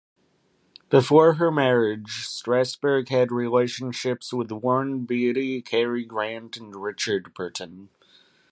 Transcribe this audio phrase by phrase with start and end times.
[0.89, 7.89] Before her marriage, Strasberg had relationships with Warren Beatty, Cary Grant, and Richard Burton.